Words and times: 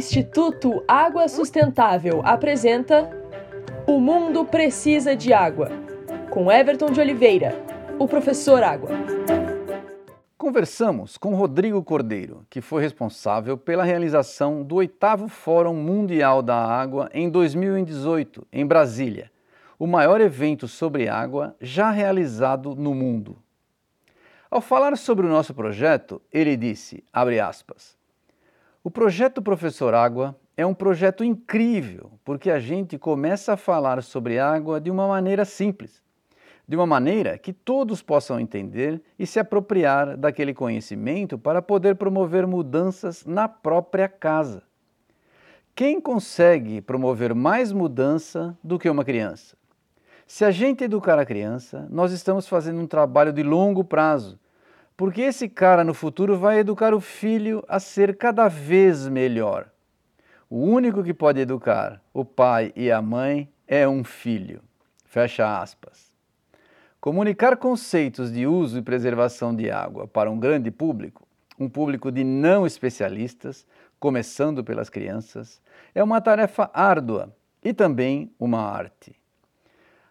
Instituto 0.00 0.82
Água 0.88 1.28
Sustentável 1.28 2.22
apresenta 2.24 3.10
O 3.86 4.00
Mundo 4.00 4.46
Precisa 4.46 5.14
de 5.14 5.30
Água, 5.30 5.68
com 6.30 6.50
Everton 6.50 6.86
de 6.86 6.98
Oliveira, 6.98 7.54
o 7.98 8.08
professor 8.08 8.62
Água. 8.62 8.88
Conversamos 10.38 11.18
com 11.18 11.34
Rodrigo 11.34 11.84
Cordeiro, 11.84 12.46
que 12.48 12.62
foi 12.62 12.80
responsável 12.80 13.58
pela 13.58 13.84
realização 13.84 14.62
do 14.62 14.76
oitavo 14.76 15.28
Fórum 15.28 15.74
Mundial 15.74 16.40
da 16.40 16.56
Água 16.56 17.10
em 17.12 17.28
2018, 17.28 18.46
em 18.50 18.64
Brasília, 18.64 19.30
o 19.78 19.86
maior 19.86 20.18
evento 20.22 20.66
sobre 20.66 21.10
água 21.10 21.54
já 21.60 21.90
realizado 21.90 22.74
no 22.74 22.94
mundo. 22.94 23.36
Ao 24.50 24.62
falar 24.62 24.96
sobre 24.96 25.26
o 25.26 25.30
nosso 25.30 25.52
projeto, 25.52 26.22
ele 26.32 26.56
disse, 26.56 27.04
abre 27.12 27.38
aspas, 27.38 27.99
o 28.82 28.90
projeto 28.90 29.42
Professor 29.42 29.92
Água 29.92 30.34
é 30.56 30.64
um 30.64 30.72
projeto 30.72 31.22
incrível, 31.22 32.12
porque 32.24 32.50
a 32.50 32.58
gente 32.58 32.98
começa 32.98 33.52
a 33.52 33.56
falar 33.56 34.02
sobre 34.02 34.38
água 34.38 34.80
de 34.80 34.90
uma 34.90 35.06
maneira 35.06 35.44
simples, 35.44 36.02
de 36.66 36.76
uma 36.76 36.86
maneira 36.86 37.36
que 37.36 37.52
todos 37.52 38.00
possam 38.00 38.40
entender 38.40 39.02
e 39.18 39.26
se 39.26 39.38
apropriar 39.38 40.16
daquele 40.16 40.54
conhecimento 40.54 41.38
para 41.38 41.60
poder 41.60 41.96
promover 41.96 42.46
mudanças 42.46 43.26
na 43.26 43.46
própria 43.48 44.08
casa. 44.08 44.62
Quem 45.74 46.00
consegue 46.00 46.80
promover 46.80 47.34
mais 47.34 47.72
mudança 47.72 48.56
do 48.64 48.78
que 48.78 48.88
uma 48.88 49.04
criança? 49.04 49.56
Se 50.26 50.44
a 50.44 50.50
gente 50.50 50.84
educar 50.84 51.18
a 51.18 51.26
criança, 51.26 51.86
nós 51.90 52.12
estamos 52.12 52.48
fazendo 52.48 52.80
um 52.80 52.86
trabalho 52.86 53.32
de 53.32 53.42
longo 53.42 53.84
prazo 53.84 54.38
porque 55.00 55.22
esse 55.22 55.48
cara 55.48 55.82
no 55.82 55.94
futuro 55.94 56.36
vai 56.36 56.58
educar 56.58 56.92
o 56.92 57.00
filho 57.00 57.64
a 57.66 57.80
ser 57.80 58.18
cada 58.18 58.48
vez 58.48 59.08
melhor. 59.08 59.70
O 60.50 60.58
único 60.58 61.02
que 61.02 61.14
pode 61.14 61.40
educar 61.40 62.02
o 62.12 62.22
pai 62.22 62.70
e 62.76 62.92
a 62.92 63.00
mãe 63.00 63.50
é 63.66 63.88
um 63.88 64.04
filho. 64.04 64.60
Fecha 65.06 65.58
aspas. 65.58 66.12
Comunicar 67.00 67.56
conceitos 67.56 68.30
de 68.30 68.46
uso 68.46 68.76
e 68.76 68.82
preservação 68.82 69.56
de 69.56 69.70
água 69.70 70.06
para 70.06 70.30
um 70.30 70.38
grande 70.38 70.70
público, 70.70 71.26
um 71.58 71.66
público 71.66 72.12
de 72.12 72.22
não 72.22 72.66
especialistas, 72.66 73.66
começando 73.98 74.62
pelas 74.62 74.90
crianças, 74.90 75.62
é 75.94 76.04
uma 76.04 76.20
tarefa 76.20 76.70
árdua 76.74 77.34
e 77.64 77.72
também 77.72 78.30
uma 78.38 78.60
arte. 78.60 79.16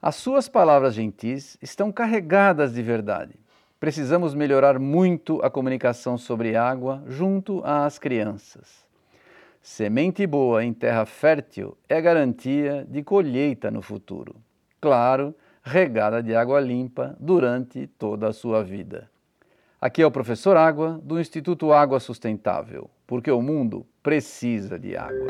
As 0.00 0.14
suas 0.14 0.48
palavras 0.48 0.94
gentis 0.94 1.58
estão 1.60 1.90
carregadas 1.90 2.74
de 2.74 2.82
verdade 2.82 3.45
precisamos 3.78 4.34
melhorar 4.34 4.78
muito 4.78 5.40
a 5.42 5.50
comunicação 5.50 6.16
sobre 6.16 6.56
água 6.56 7.02
junto 7.06 7.62
às 7.64 7.98
crianças. 7.98 8.86
Semente 9.62 10.26
boa 10.26 10.64
em 10.64 10.72
terra 10.72 11.04
fértil 11.04 11.76
é 11.88 12.00
garantia 12.00 12.86
de 12.88 13.02
colheita 13.02 13.70
no 13.70 13.82
futuro. 13.82 14.36
Claro, 14.80 15.34
regada 15.62 16.22
de 16.22 16.34
água 16.34 16.60
limpa 16.60 17.16
durante 17.18 17.86
toda 17.86 18.28
a 18.28 18.32
sua 18.32 18.62
vida. 18.62 19.10
Aqui 19.80 20.00
é 20.00 20.06
o 20.06 20.10
professor 20.10 20.56
Água 20.56 21.00
do 21.02 21.20
Instituto 21.20 21.72
Água 21.72 22.00
Sustentável, 22.00 22.88
porque 23.06 23.30
o 23.30 23.42
mundo 23.42 23.84
precisa 24.02 24.78
de 24.78 24.96
água. 24.96 25.26